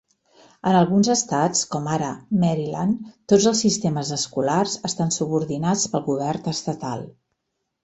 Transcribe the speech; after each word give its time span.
En 0.69 0.77
alguns 0.77 1.09
estats, 1.13 1.61
com 1.75 1.89
ara 1.97 2.07
Maryland, 2.45 3.11
tots 3.33 3.47
els 3.53 3.61
sistemes 3.67 4.11
escolars 4.17 4.75
estan 4.91 5.15
subordinats 5.21 5.87
pel 5.95 6.07
govern 6.11 6.53
estatal. 6.57 7.09